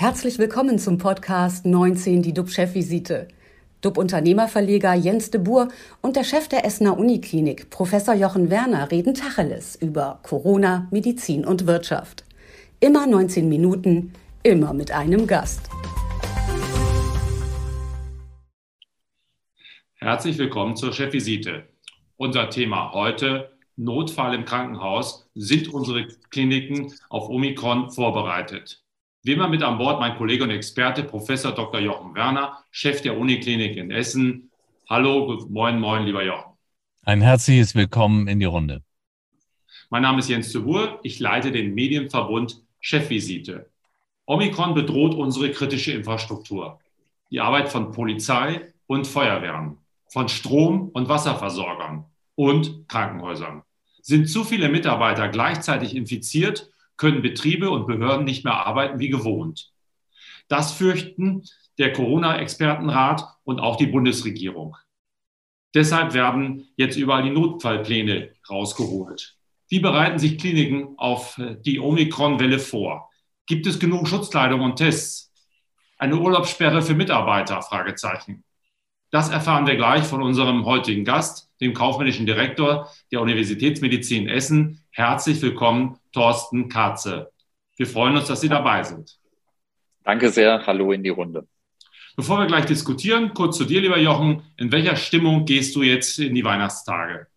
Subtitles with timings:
[0.00, 3.26] Herzlich willkommen zum Podcast 19, die DUB-Chefvisite.
[3.80, 5.70] DUB-Unternehmerverleger Jens de Boer
[6.02, 11.66] und der Chef der Essener Uniklinik, Professor Jochen Werner, reden Tacheles über Corona, Medizin und
[11.66, 12.24] Wirtschaft.
[12.78, 14.12] Immer 19 Minuten,
[14.44, 15.68] immer mit einem Gast.
[19.96, 21.66] Herzlich willkommen zur Chefvisite.
[22.16, 25.28] Unser Thema heute, Notfall im Krankenhaus.
[25.34, 28.84] Sind unsere Kliniken auf Omikron vorbereitet?
[29.24, 31.80] Wie immer mit an Bord mein Kollege und Experte, Professor Dr.
[31.80, 34.50] Jochen Werner, Chef der Uniklinik in Essen.
[34.88, 36.52] Hallo, moin, moin, lieber Jochen.
[37.02, 38.82] Ein herzliches Willkommen in die Runde.
[39.90, 41.00] Mein Name ist Jens de Boer.
[41.02, 43.68] Ich leite den Medienverbund Chefvisite.
[44.24, 46.78] Omikron bedroht unsere kritische Infrastruktur.
[47.32, 49.78] Die Arbeit von Polizei und Feuerwehren,
[50.12, 52.04] von Strom- und Wasserversorgern
[52.36, 53.62] und Krankenhäusern.
[54.00, 59.72] Sind zu viele Mitarbeiter gleichzeitig infiziert können Betriebe und Behörden nicht mehr arbeiten wie gewohnt.
[60.48, 61.44] Das fürchten
[61.78, 64.76] der Corona-Expertenrat und auch die Bundesregierung.
[65.74, 69.36] Deshalb werden jetzt überall die Notfallpläne rausgeholt.
[69.68, 73.10] Wie bereiten sich Kliniken auf die Omikron-Welle vor?
[73.46, 75.32] Gibt es genug Schutzkleidung und Tests?
[75.98, 77.60] Eine Urlaubssperre für Mitarbeiter?
[77.62, 78.44] Fragezeichen.
[79.10, 84.82] Das erfahren wir gleich von unserem heutigen Gast, dem kaufmännischen Direktor der Universitätsmedizin Essen.
[84.90, 87.32] Herzlich willkommen, Thorsten Katze.
[87.78, 89.18] Wir freuen uns, dass Sie dabei sind.
[90.04, 90.66] Danke sehr.
[90.66, 91.46] Hallo in die Runde.
[92.16, 94.42] Bevor wir gleich diskutieren, kurz zu dir, lieber Jochen.
[94.58, 97.28] In welcher Stimmung gehst du jetzt in die Weihnachtstage?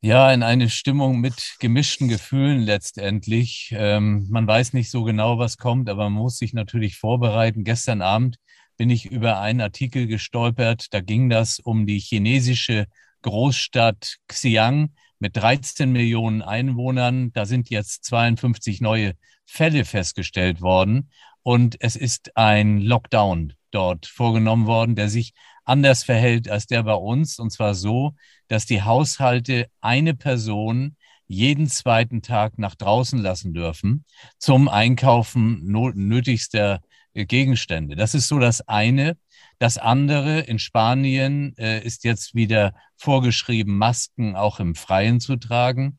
[0.00, 3.72] Ja, in eine Stimmung mit gemischten Gefühlen letztendlich.
[3.76, 7.62] Ähm, man weiß nicht so genau, was kommt, aber man muss sich natürlich vorbereiten.
[7.62, 8.36] Gestern Abend
[8.78, 10.86] bin ich über einen Artikel gestolpert.
[10.94, 12.86] Da ging das um die chinesische
[13.22, 17.32] Großstadt Xi'an mit 13 Millionen Einwohnern.
[17.32, 21.10] Da sind jetzt 52 neue Fälle festgestellt worden.
[21.42, 25.34] Und es ist ein Lockdown dort vorgenommen worden, der sich
[25.64, 27.38] anders verhält als der bei uns.
[27.38, 28.14] Und zwar so,
[28.46, 30.96] dass die Haushalte eine Person
[31.26, 34.04] jeden zweiten Tag nach draußen lassen dürfen
[34.38, 36.80] zum Einkaufen nötigster
[37.26, 37.96] Gegenstände.
[37.96, 39.16] Das ist so das eine.
[39.58, 45.98] Das andere, in Spanien äh, ist jetzt wieder vorgeschrieben, Masken auch im Freien zu tragen.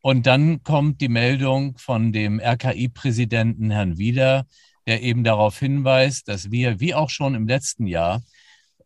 [0.00, 4.46] Und dann kommt die Meldung von dem RKI-Präsidenten Herrn Wieder,
[4.86, 8.22] der eben darauf hinweist, dass wir, wie auch schon im letzten Jahr,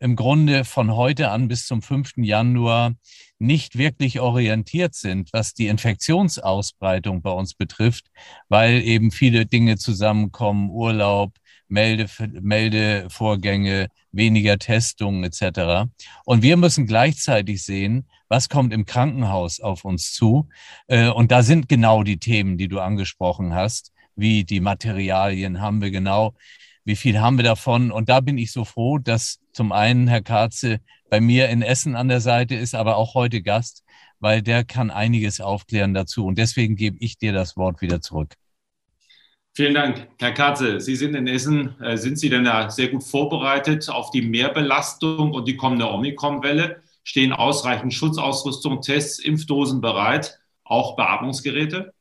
[0.01, 2.19] im Grunde von heute an bis zum 5.
[2.19, 2.95] Januar
[3.39, 8.07] nicht wirklich orientiert sind, was die Infektionsausbreitung bei uns betrifft,
[8.49, 11.33] weil eben viele Dinge zusammenkommen, Urlaub,
[11.69, 12.07] Melde,
[12.41, 15.91] Meldevorgänge, weniger Testungen etc.
[16.25, 20.49] Und wir müssen gleichzeitig sehen, was kommt im Krankenhaus auf uns zu.
[20.87, 25.81] Äh, und da sind genau die Themen, die du angesprochen hast, wie die Materialien haben
[25.81, 26.35] wir genau,
[26.85, 27.91] wie viel haben wir davon.
[27.91, 30.81] Und da bin ich so froh, dass zum einen Herr Karze
[31.11, 33.85] bei mir in Essen an der Seite ist, aber auch heute Gast,
[34.21, 36.27] weil der kann einiges aufklären dazu.
[36.27, 38.35] Und deswegen gebe ich dir das Wort wieder zurück.
[39.59, 40.81] Vielen Dank, Herr Katze.
[40.81, 41.75] Sie sind in Essen.
[41.83, 46.81] Äh, sind Sie denn da sehr gut vorbereitet auf die Mehrbelastung und die kommende Omikron-Welle?
[47.03, 51.93] Stehen ausreichend Schutzausrüstung, Tests, Impfdosen bereit, auch Beatmungsgeräte?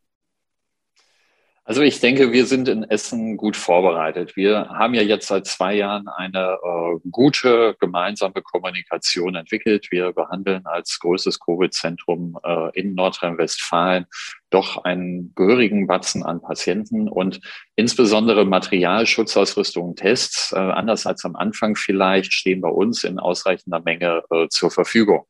[1.68, 4.38] Also ich denke, wir sind in Essen gut vorbereitet.
[4.38, 9.88] Wir haben ja jetzt seit zwei Jahren eine äh, gute gemeinsame Kommunikation entwickelt.
[9.92, 14.06] Wir behandeln als größtes Covid-Zentrum äh, in Nordrhein-Westfalen
[14.50, 17.42] doch einen gehörigen Batzen an Patienten und
[17.76, 23.82] insbesondere Material, Schutzausrüstung, Tests, äh, anders als am Anfang vielleicht, stehen bei uns in ausreichender
[23.82, 25.26] Menge äh, zur Verfügung.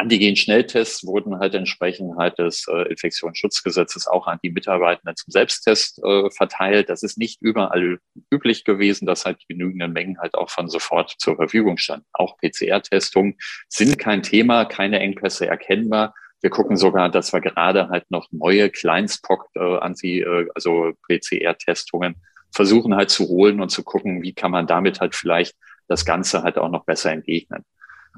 [0.00, 6.30] Antigen-Schnelltests wurden halt entsprechend halt des äh, Infektionsschutzgesetzes auch an die Mitarbeitenden zum Selbsttest äh,
[6.30, 6.88] verteilt.
[6.88, 7.98] Das ist nicht überall
[8.32, 12.06] üblich gewesen, dass halt genügende Mengen halt auch von sofort zur Verfügung standen.
[12.12, 13.36] Auch PCR-Testungen
[13.68, 16.14] sind kein Thema, keine Engpässe erkennbar.
[16.40, 22.16] Wir gucken sogar, dass wir gerade halt noch neue Kleinstpock äh, anti, äh, also PCR-Testungen
[22.52, 25.54] versuchen halt zu holen und zu gucken, wie kann man damit halt vielleicht
[25.88, 27.64] das Ganze halt auch noch besser entgegnen.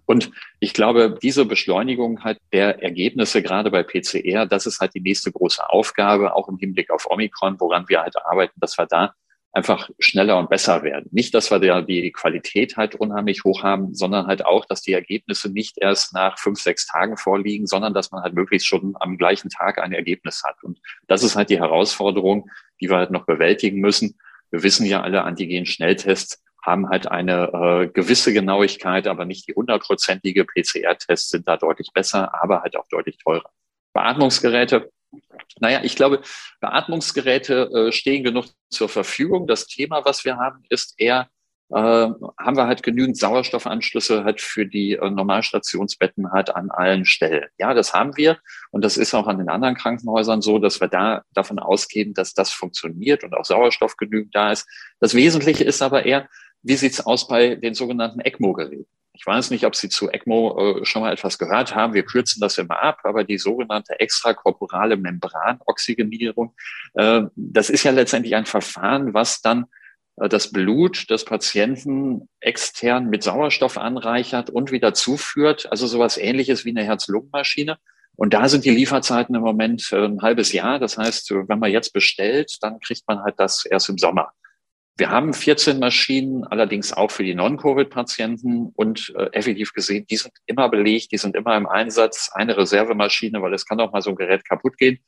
[0.07, 5.01] Und ich glaube, diese Beschleunigung halt der Ergebnisse gerade bei PCR, das ist halt die
[5.01, 9.15] nächste große Aufgabe, auch im Hinblick auf Omikron, woran wir halt arbeiten, dass wir da
[9.53, 11.09] einfach schneller und besser werden.
[11.13, 14.95] Nicht, dass wir da die Qualität halt unheimlich hoch haben, sondern halt auch, dass die
[14.95, 19.19] Ergebnisse nicht erst nach fünf, sechs Tagen vorliegen, sondern dass man halt möglichst schon am
[19.19, 20.63] gleichen Tag ein Ergebnis hat.
[20.63, 22.51] Und das ist halt die Herausforderung,
[22.81, 24.19] die wir halt noch bewältigen müssen.
[24.51, 30.45] Wir wissen ja alle, Antigen-Schnelltests haben halt eine äh, gewisse Genauigkeit, aber nicht die hundertprozentige.
[30.45, 33.51] PCR-Tests sind da deutlich besser, aber halt auch deutlich teurer.
[33.93, 34.91] Beatmungsgeräte
[35.61, 36.23] Naja, ich glaube,
[36.61, 39.47] Beatmungsgeräte äh, stehen genug zur Verfügung.
[39.47, 41.29] Das Thema, was wir haben, ist eher,
[41.71, 47.49] äh, haben wir halt genügend Sauerstoffanschlüsse halt für die äh, Normalstationsbetten halt an allen Stellen.
[47.59, 48.39] Ja, das haben wir.
[48.71, 52.35] Und das ist auch an den anderen Krankenhäusern so, dass wir da davon ausgehen, dass
[52.35, 54.67] das funktioniert und auch Sauerstoff genügend da ist.
[55.01, 56.29] Das Wesentliche ist aber eher,
[56.63, 58.87] wie sieht's aus bei den sogenannten ECMO-Geräten?
[59.15, 61.93] Ich weiß nicht, ob Sie zu ECMO äh, schon mal etwas gehört haben.
[61.93, 66.55] Wir kürzen das immer ab, aber die sogenannte extrakorporale Membranoxygenierung,
[66.95, 69.67] äh, das ist ja letztendlich ein Verfahren, was dann
[70.17, 75.71] äh, das Blut des Patienten extern mit Sauerstoff anreichert und wieder zuführt.
[75.71, 77.79] Also sowas ähnliches wie eine Herz-Lungen-Maschine.
[78.17, 80.79] Und da sind die Lieferzeiten im Moment äh, ein halbes Jahr.
[80.79, 84.33] Das heißt, wenn man jetzt bestellt, dann kriegt man halt das erst im Sommer.
[84.97, 90.35] Wir haben 14 Maschinen, allerdings auch für die Non-Covid-Patienten und äh, effektiv gesehen, die sind
[90.47, 92.31] immer belegt, die sind immer im Einsatz.
[92.35, 94.99] Eine Reservemaschine, weil es kann auch mal so ein Gerät kaputt gehen.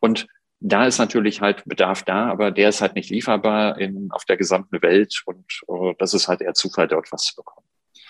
[0.00, 0.26] Und
[0.60, 4.36] da ist natürlich halt Bedarf da, aber der ist halt nicht lieferbar in, auf der
[4.36, 7.66] gesamten Welt und äh, das ist halt eher Zufall, dort was zu bekommen.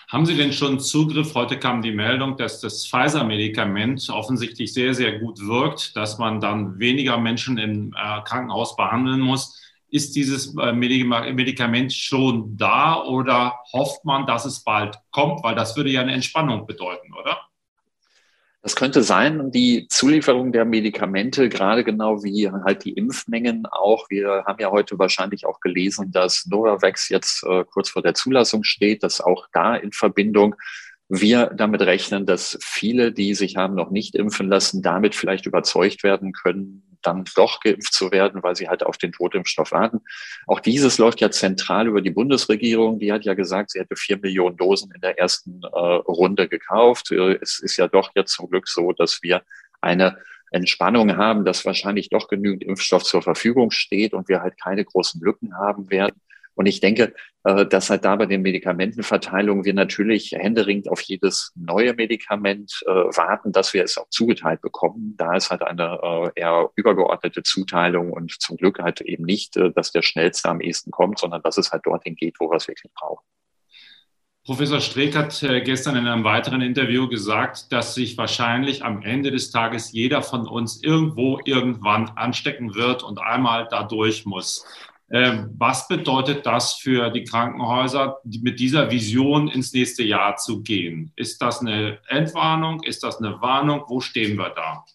[0.09, 1.33] Haben Sie denn schon Zugriff?
[1.35, 6.77] Heute kam die Meldung, dass das Pfizer-Medikament offensichtlich sehr, sehr gut wirkt, dass man dann
[6.79, 9.57] weniger Menschen im äh, Krankenhaus behandeln muss.
[9.91, 15.43] Ist dieses äh, Medikament schon da oder hofft man, dass es bald kommt?
[15.43, 17.37] Weil das würde ja eine Entspannung bedeuten, oder?
[18.63, 24.07] Das könnte sein, die Zulieferung der Medikamente, gerade genau wie halt die Impfmengen auch.
[24.09, 28.63] Wir haben ja heute wahrscheinlich auch gelesen, dass Novavax jetzt äh, kurz vor der Zulassung
[28.63, 30.55] steht, dass auch da in Verbindung
[31.09, 36.03] wir damit rechnen, dass viele, die sich haben noch nicht impfen lassen, damit vielleicht überzeugt
[36.03, 40.01] werden können, dann doch geimpft zu werden, weil sie halt auf den Totimpfstoff warten.
[40.47, 42.99] Auch dieses läuft ja zentral über die Bundesregierung.
[42.99, 47.11] Die hat ja gesagt, sie hätte vier Millionen Dosen in der ersten äh, Runde gekauft.
[47.11, 49.41] Äh, es ist ja doch jetzt zum Glück so, dass wir
[49.81, 50.17] eine
[50.51, 55.21] Entspannung haben, dass wahrscheinlich doch genügend Impfstoff zur Verfügung steht und wir halt keine großen
[55.21, 56.19] Lücken haben werden.
[56.55, 57.13] Und ich denke,
[57.43, 62.89] äh, dass halt da bei den Medikamentenverteilungen wir natürlich händeringend auf jedes neue Medikament äh,
[62.89, 65.15] warten, dass wir es auch zugeteilt bekommen.
[65.17, 69.91] Da ist halt eine äh, eher übergeordnete Zuteilung und zum Glück halt eben nicht, dass
[69.91, 72.91] der schnellste am ehesten kommt, sondern dass es halt dorthin geht, wo wir es wirklich
[72.93, 73.23] brauchen.
[74.43, 79.51] Professor Streeck hat gestern in einem weiteren Interview gesagt, dass sich wahrscheinlich am Ende des
[79.51, 84.65] Tages jeder von uns irgendwo irgendwann anstecken wird und einmal da durch muss.
[85.13, 91.11] Ähm, was bedeutet das für die Krankenhäuser, mit dieser Vision ins nächste Jahr zu gehen?
[91.17, 92.81] Ist das eine Entwarnung?
[92.83, 93.83] Ist das eine Warnung?
[93.87, 94.85] Wo stehen wir da?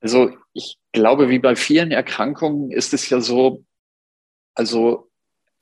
[0.00, 3.64] Also ich glaube, wie bei vielen Erkrankungen ist es ja so,
[4.54, 5.10] also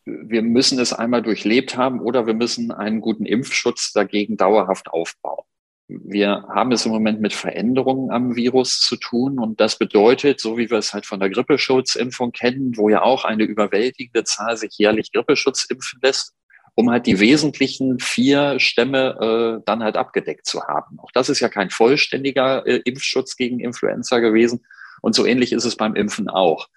[0.05, 5.45] wir müssen es einmal durchlebt haben oder wir müssen einen guten Impfschutz dagegen dauerhaft aufbauen.
[5.89, 10.57] Wir haben es im Moment mit Veränderungen am Virus zu tun und das bedeutet, so
[10.57, 14.79] wie wir es halt von der Grippeschutzimpfung kennen, wo ja auch eine überwältigende Zahl sich
[14.79, 16.35] jährlich Grippeschutz impfen lässt,
[16.75, 20.99] um halt die wesentlichen vier Stämme äh, dann halt abgedeckt zu haben.
[21.01, 24.65] Auch das ist ja kein vollständiger äh, Impfschutz gegen Influenza gewesen
[25.03, 26.69] und so ähnlich ist es beim Impfen auch.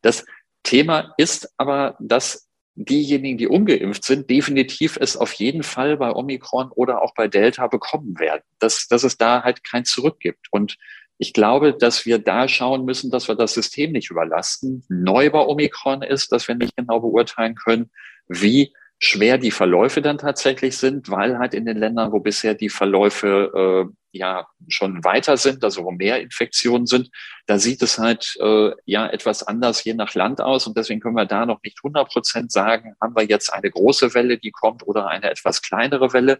[0.00, 0.24] Das
[0.62, 6.70] Thema ist aber, dass diejenigen, die ungeimpft sind, definitiv es auf jeden Fall bei Omikron
[6.70, 10.46] oder auch bei Delta bekommen werden, dass, dass es da halt kein Zurück gibt.
[10.50, 10.78] Und
[11.18, 14.84] ich glaube, dass wir da schauen müssen, dass wir das System nicht überlasten.
[14.88, 17.90] Neu bei Omikron ist, dass wir nicht genau beurteilen können,
[18.26, 18.72] wie
[19.04, 23.90] schwer die Verläufe dann tatsächlich sind, weil halt in den Ländern, wo bisher die Verläufe
[23.90, 27.10] äh, ja schon weiter sind, also wo mehr Infektionen sind,
[27.46, 31.16] da sieht es halt äh, ja etwas anders je nach Land aus und deswegen können
[31.16, 34.86] wir da noch nicht 100 Prozent sagen, haben wir jetzt eine große Welle, die kommt
[34.86, 36.38] oder eine etwas kleinere Welle.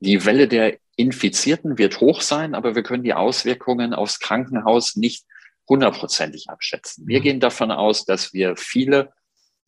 [0.00, 5.24] Die Welle der Infizierten wird hoch sein, aber wir können die Auswirkungen aufs Krankenhaus nicht
[5.66, 7.06] hundertprozentig abschätzen.
[7.06, 7.22] Wir mhm.
[7.22, 9.14] gehen davon aus, dass wir viele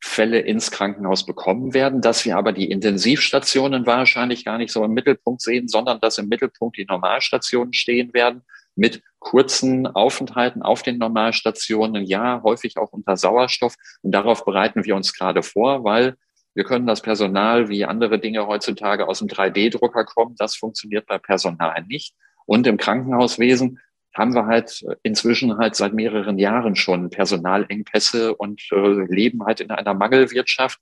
[0.00, 4.92] Fälle ins Krankenhaus bekommen werden, dass wir aber die Intensivstationen wahrscheinlich gar nicht so im
[4.92, 8.42] Mittelpunkt sehen, sondern dass im Mittelpunkt die Normalstationen stehen werden
[8.76, 13.76] mit kurzen Aufenthalten auf den Normalstationen, ja, häufig auch unter Sauerstoff.
[14.02, 16.16] Und darauf bereiten wir uns gerade vor, weil
[16.54, 20.36] wir können das Personal wie andere Dinge heutzutage aus dem 3D-Drucker kommen.
[20.38, 22.14] Das funktioniert bei Personal nicht.
[22.46, 23.80] Und im Krankenhauswesen
[24.14, 29.70] haben wir halt inzwischen halt seit mehreren Jahren schon Personalengpässe und äh, leben halt in
[29.70, 30.80] einer Mangelwirtschaft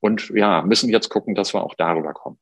[0.00, 2.38] und ja, müssen jetzt gucken, dass wir auch darüber kommen.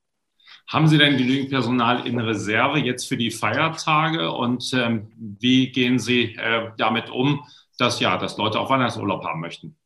[0.69, 5.99] Haben Sie denn genügend Personal in Reserve jetzt für die Feiertage und ähm, wie gehen
[5.99, 7.45] Sie äh, damit um,
[7.79, 9.77] dass ja, dass Leute auch Weihnachtsurlaub haben möchten?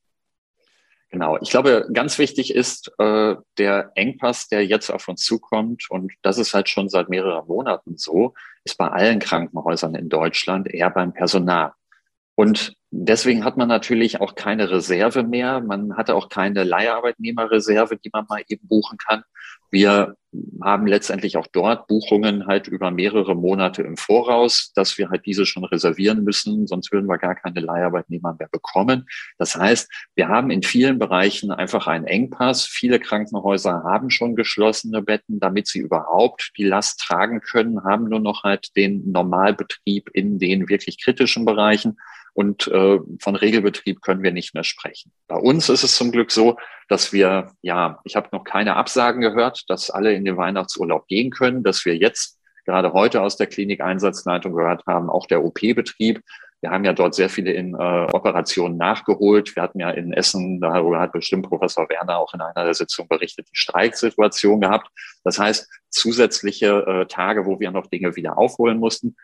[1.16, 1.38] Genau.
[1.40, 5.86] Ich glaube, ganz wichtig ist äh, der Engpass, der jetzt auf uns zukommt.
[5.88, 10.68] Und das ist halt schon seit mehreren Monaten so, ist bei allen Krankenhäusern in Deutschland
[10.68, 11.72] eher beim Personal.
[12.34, 15.62] Und deswegen hat man natürlich auch keine Reserve mehr.
[15.62, 19.24] Man hatte auch keine Leiharbeitnehmerreserve, die man mal eben buchen kann.
[19.70, 20.16] Wir
[20.62, 25.46] haben letztendlich auch dort Buchungen halt über mehrere Monate im Voraus, dass wir halt diese
[25.46, 29.06] schon reservieren müssen, sonst würden wir gar keine Leiharbeitnehmer mehr bekommen.
[29.38, 32.66] Das heißt, wir haben in vielen Bereichen einfach einen Engpass.
[32.66, 38.20] Viele Krankenhäuser haben schon geschlossene Betten, damit sie überhaupt die Last tragen können, haben nur
[38.20, 41.96] noch halt den Normalbetrieb in den wirklich kritischen Bereichen
[42.36, 45.10] und äh, von Regelbetrieb können wir nicht mehr sprechen.
[45.26, 49.22] Bei uns ist es zum Glück so, dass wir, ja, ich habe noch keine Absagen
[49.22, 53.46] gehört, dass alle in den Weihnachtsurlaub gehen können, dass wir jetzt gerade heute aus der
[53.46, 56.20] Klinik-Einsatzleitung gehört haben, auch der OP-Betrieb.
[56.60, 59.56] Wir haben ja dort sehr viele in äh, Operationen nachgeholt.
[59.56, 63.08] Wir hatten ja in Essen, darüber hat bestimmt Professor Werner auch in einer der Sitzungen
[63.08, 64.88] berichtet, die Streiksituation gehabt.
[65.24, 69.16] Das heißt, zusätzliche äh, Tage, wo wir noch Dinge wieder aufholen mussten.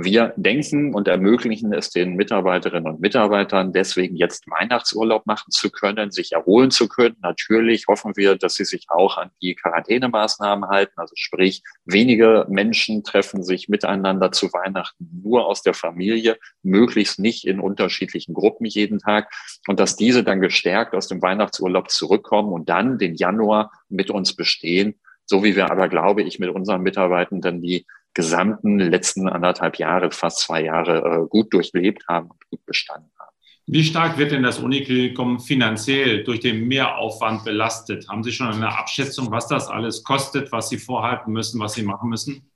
[0.00, 6.12] Wir denken und ermöglichen es den Mitarbeiterinnen und Mitarbeitern, deswegen jetzt Weihnachtsurlaub machen zu können,
[6.12, 7.16] sich erholen zu können.
[7.20, 10.92] Natürlich hoffen wir, dass sie sich auch an die Quarantänemaßnahmen halten.
[10.94, 17.44] Also sprich, wenige Menschen treffen sich miteinander zu Weihnachten nur aus der Familie, möglichst nicht
[17.44, 19.28] in unterschiedlichen Gruppen jeden Tag.
[19.66, 24.36] Und dass diese dann gestärkt aus dem Weihnachtsurlaub zurückkommen und dann den Januar mit uns
[24.36, 24.94] bestehen
[25.28, 30.40] so wie wir aber, glaube ich, mit unseren Mitarbeitenden die gesamten letzten anderthalb Jahre, fast
[30.40, 33.36] zwei Jahre äh, gut durchlebt haben und gut bestanden haben.
[33.66, 38.08] Wie stark wird denn das Uniklinikum finanziell durch den Mehraufwand belastet?
[38.08, 41.82] Haben Sie schon eine Abschätzung, was das alles kostet, was Sie vorhalten müssen, was Sie
[41.82, 42.50] machen müssen?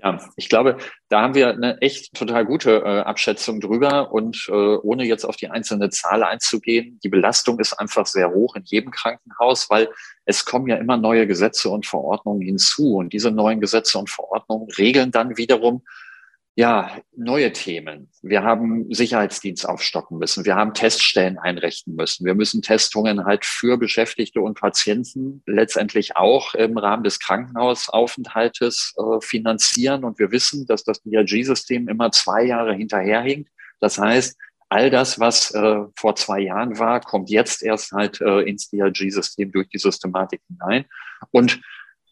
[0.00, 0.76] Ja, ich glaube,
[1.08, 5.34] da haben wir eine echt total gute äh, Abschätzung drüber und äh, ohne jetzt auf
[5.34, 9.88] die einzelne Zahl einzugehen, die Belastung ist einfach sehr hoch in jedem Krankenhaus, weil
[10.24, 14.68] es kommen ja immer neue Gesetze und Verordnungen hinzu und diese neuen Gesetze und Verordnungen
[14.78, 15.82] regeln dann wiederum
[16.58, 18.10] ja, neue Themen.
[18.20, 20.44] Wir haben Sicherheitsdienst aufstocken müssen.
[20.44, 22.26] Wir haben Teststellen einrichten müssen.
[22.26, 29.20] Wir müssen Testungen halt für Beschäftigte und Patienten letztendlich auch im Rahmen des Krankenhausaufenthaltes äh,
[29.20, 30.02] finanzieren.
[30.02, 33.48] Und wir wissen, dass das DRG-System immer zwei Jahre hinterherhinkt.
[33.78, 34.36] Das heißt,
[34.68, 39.52] all das, was äh, vor zwei Jahren war, kommt jetzt erst halt äh, ins DRG-System
[39.52, 40.86] durch die Systematik hinein.
[41.30, 41.60] Und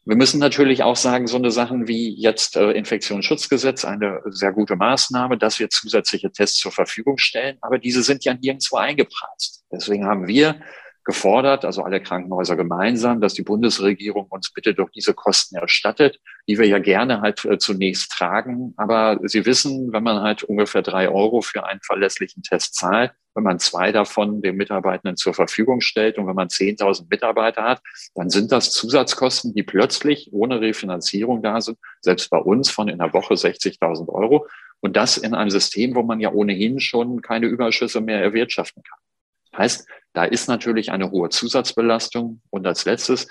[0.06, 4.76] wir müssen natürlich auch sagen, so eine Sachen wie jetzt äh, Infektionsschutzgesetz, eine sehr gute
[4.76, 9.64] Maßnahme, dass wir zusätzliche Tests zur Verfügung stellen, aber diese sind ja nirgendwo eingepreist.
[9.72, 10.60] Deswegen haben wir
[11.04, 16.58] gefordert, also alle Krankenhäuser gemeinsam, dass die Bundesregierung uns bitte doch diese Kosten erstattet, die
[16.58, 18.74] wir ja gerne halt äh, zunächst tragen.
[18.76, 23.44] Aber Sie wissen, wenn man halt ungefähr drei Euro für einen verlässlichen Test zahlt, wenn
[23.44, 27.82] man zwei davon den Mitarbeitenden zur Verfügung stellt und wenn man 10.000 Mitarbeiter hat,
[28.14, 32.98] dann sind das Zusatzkosten, die plötzlich ohne Refinanzierung da sind, selbst bei uns von in
[32.98, 34.46] der Woche 60.000 Euro.
[34.80, 38.98] Und das in einem System, wo man ja ohnehin schon keine Überschüsse mehr erwirtschaften kann.
[39.58, 42.40] Heißt, da ist natürlich eine hohe Zusatzbelastung.
[42.50, 43.28] Und als letztes,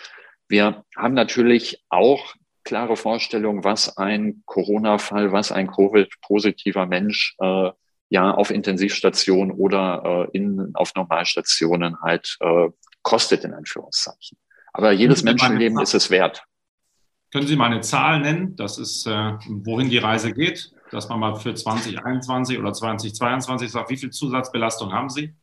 [0.47, 7.71] wir haben natürlich auch klare Vorstellungen, was ein Corona-Fall, was ein Covid-positiver Mensch äh,
[8.09, 12.69] ja auf Intensivstationen oder äh, in, auf Normalstationen halt äh,
[13.01, 14.37] kostet, in Anführungszeichen.
[14.73, 16.43] Aber jedes Menschenleben ist es wert.
[17.31, 18.55] Können Sie mal eine Zahl nennen?
[18.55, 23.89] Das ist, äh, wohin die Reise geht, dass man mal für 2021 oder 2022 sagt,
[23.89, 25.33] wie viel Zusatzbelastung haben Sie?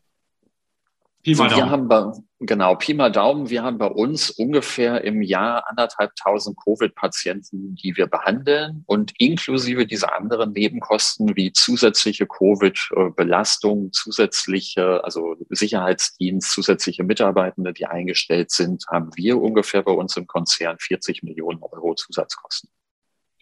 [1.23, 1.57] Pi mal Daumen.
[1.57, 6.57] Wir haben bei, genau, Pi mal Daumen, wir haben bei uns ungefähr im Jahr anderthalbtausend
[6.65, 16.51] Covid-Patienten, die wir behandeln und inklusive dieser anderen Nebenkosten wie zusätzliche Covid-Belastung, zusätzliche, also Sicherheitsdienst,
[16.51, 21.95] zusätzliche Mitarbeitende, die eingestellt sind, haben wir ungefähr bei uns im Konzern 40 Millionen Euro
[21.95, 22.69] Zusatzkosten.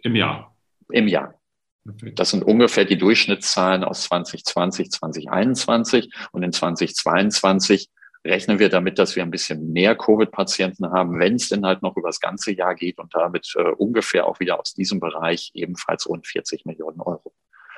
[0.02, 0.54] Im Jahr.
[0.90, 1.39] Im Jahr.
[1.84, 7.88] Das sind ungefähr die Durchschnittszahlen aus 2020, 2021 und in 2022
[8.24, 11.96] rechnen wir damit, dass wir ein bisschen mehr Covid-Patienten haben, wenn es denn halt noch
[11.96, 16.06] über das ganze Jahr geht und damit äh, ungefähr auch wieder aus diesem Bereich ebenfalls
[16.06, 17.32] rund 40 Millionen Euro.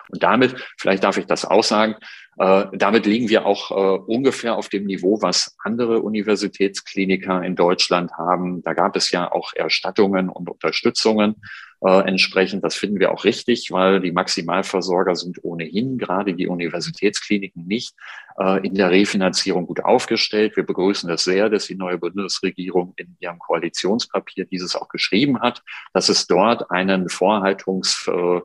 [0.09, 1.95] Und damit, vielleicht darf ich das auch sagen,
[2.39, 8.13] äh, damit liegen wir auch äh, ungefähr auf dem Niveau, was andere Universitätskliniker in Deutschland
[8.19, 8.63] haben.
[8.63, 11.37] Da gab es ja auch Erstattungen und Unterstützungen
[11.85, 12.65] äh, entsprechend.
[12.65, 17.95] Das finden wir auch richtig, weil die Maximalversorger sind ohnehin, gerade die Universitätskliniken nicht,
[18.39, 20.57] äh, in der Refinanzierung gut aufgestellt.
[20.57, 25.63] Wir begrüßen das sehr, dass die neue Bundesregierung in ihrem Koalitionspapier dieses auch geschrieben hat,
[25.93, 28.41] dass es dort einen Vorhaltungs- äh,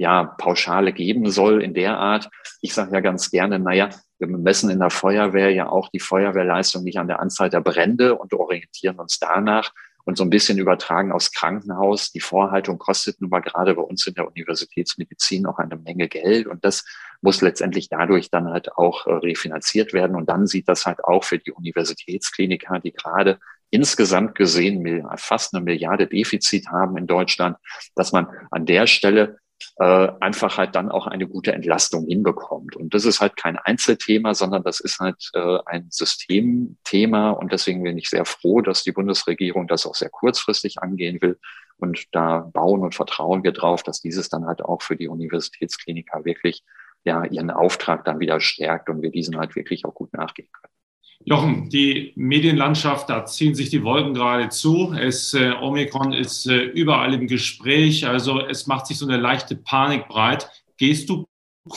[0.00, 2.30] ja, Pauschale geben soll in der Art.
[2.60, 3.90] Ich sage ja ganz gerne, naja,
[4.20, 8.14] wir messen in der Feuerwehr ja auch die Feuerwehrleistung nicht an der Anzahl der Brände
[8.14, 9.72] und orientieren uns danach
[10.08, 12.12] und so ein bisschen übertragen aufs Krankenhaus.
[12.12, 16.46] Die Vorhaltung kostet nun mal gerade bei uns in der Universitätsmedizin auch eine Menge Geld
[16.46, 16.86] und das
[17.20, 20.16] muss letztendlich dadurch dann halt auch äh, refinanziert werden.
[20.16, 23.38] Und dann sieht das halt auch für die Universitätskliniker, die gerade
[23.68, 27.58] insgesamt gesehen fast eine Milliarde Defizit haben in Deutschland,
[27.94, 29.36] dass man an der Stelle
[29.78, 32.76] äh, einfach halt dann auch eine gute Entlastung hinbekommt.
[32.76, 37.30] Und das ist halt kein Einzelthema, sondern das ist halt äh, ein Systemthema.
[37.30, 41.38] Und deswegen bin ich sehr froh, dass die Bundesregierung das auch sehr kurzfristig angehen will.
[41.76, 46.24] Und da bauen und vertrauen wir drauf, dass dieses dann halt auch für die Universitätskliniker
[46.24, 46.64] wirklich
[47.04, 50.77] ja ihren Auftrag dann wieder stärkt und wir diesen halt wirklich auch gut nachgehen können.
[51.24, 54.94] Jochen, die Medienlandschaft, da ziehen sich die Wolken gerade zu.
[54.94, 59.56] Es, äh, Omikron ist äh, überall im Gespräch, also es macht sich so eine leichte
[59.56, 60.48] Panik breit.
[60.78, 61.26] Gehst du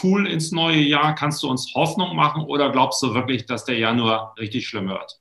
[0.03, 1.15] cool ins neue Jahr?
[1.15, 5.19] Kannst du uns Hoffnung machen oder glaubst du wirklich, dass der Januar richtig schlimm wird?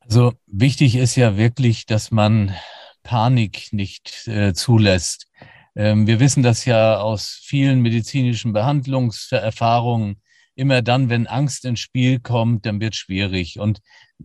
[0.00, 2.54] Also wichtig ist ja wirklich, dass man
[3.02, 5.28] Panik nicht äh, zulässt.
[5.76, 10.20] Ähm, wir wissen das ja aus vielen medizinischen Behandlungserfahrungen
[10.60, 13.58] immer dann, wenn Angst ins Spiel kommt, dann wird schwierig.
[13.58, 13.80] Und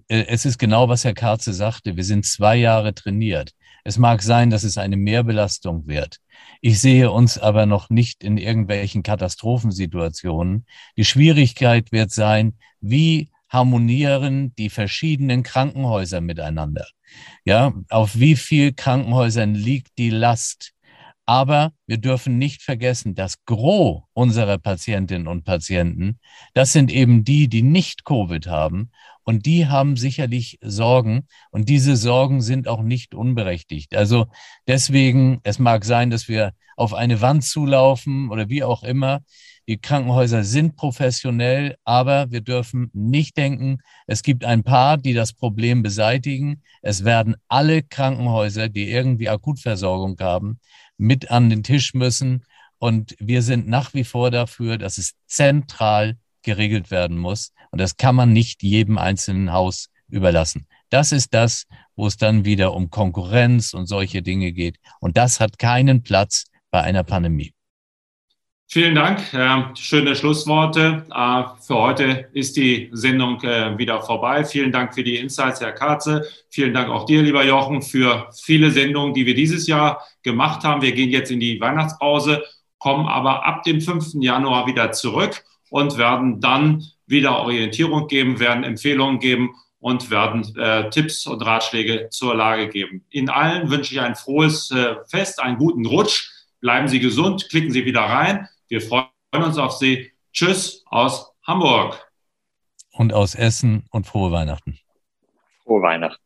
[0.10, 1.96] äh, es ist genau, was Herr Karze sagte.
[1.96, 3.54] Wir sind zwei Jahre trainiert.
[3.84, 6.18] Es mag sein, dass es eine Mehrbelastung wird.
[6.62, 10.66] Ich sehe uns aber noch nicht in irgendwelchen Katastrophensituationen.
[10.98, 16.88] Die Schwierigkeit wird sein, wie harmonieren die verschiedenen Krankenhäuser miteinander?
[17.46, 20.75] Ja, auf wie viel Krankenhäusern liegt die Last?
[21.26, 26.20] Aber wir dürfen nicht vergessen, das Gros unserer Patientinnen und Patienten,
[26.54, 28.92] das sind eben die, die nicht Covid haben.
[29.24, 31.28] Und die haben sicherlich Sorgen.
[31.50, 33.96] Und diese Sorgen sind auch nicht unberechtigt.
[33.96, 34.28] Also
[34.68, 39.22] deswegen, es mag sein, dass wir auf eine Wand zulaufen oder wie auch immer.
[39.68, 45.34] Die Krankenhäuser sind professionell, aber wir dürfen nicht denken, es gibt ein paar, die das
[45.34, 46.62] Problem beseitigen.
[46.84, 50.60] Es werden alle Krankenhäuser, die irgendwie Akutversorgung haben,
[50.98, 52.46] mit an den Tisch müssen.
[52.78, 57.52] Und wir sind nach wie vor dafür, dass es zentral geregelt werden muss.
[57.72, 60.68] Und das kann man nicht jedem einzelnen Haus überlassen.
[60.90, 64.78] Das ist das, wo es dann wieder um Konkurrenz und solche Dinge geht.
[65.00, 67.55] Und das hat keinen Platz bei einer Pandemie.
[68.76, 69.34] Vielen Dank.
[69.34, 71.06] Äh, schöne Schlussworte.
[71.10, 74.44] Äh, für heute ist die Sendung äh, wieder vorbei.
[74.44, 76.28] Vielen Dank für die Insights, Herr Katze.
[76.50, 80.82] Vielen Dank auch dir, lieber Jochen, für viele Sendungen, die wir dieses Jahr gemacht haben.
[80.82, 82.44] Wir gehen jetzt in die Weihnachtspause,
[82.78, 84.16] kommen aber ab dem 5.
[84.16, 90.90] Januar wieder zurück und werden dann wieder Orientierung geben, werden Empfehlungen geben und werden äh,
[90.90, 93.06] Tipps und Ratschläge zur Lage geben.
[93.10, 96.30] Ihnen allen wünsche ich ein frohes äh, Fest, einen guten Rutsch.
[96.60, 98.50] Bleiben Sie gesund, klicken Sie wieder rein.
[98.68, 100.12] Wir freuen uns auf Sie.
[100.34, 102.12] Tschüss aus Hamburg.
[102.92, 104.80] Und aus Essen und frohe Weihnachten.
[105.64, 106.22] Frohe Weihnachten.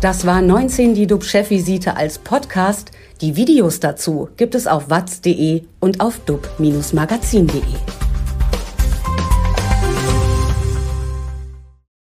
[0.00, 2.92] Das war 19 die DUB-Chefvisite als Podcast.
[3.20, 8.07] Die Videos dazu gibt es auf watz.de und auf dub-magazin.de.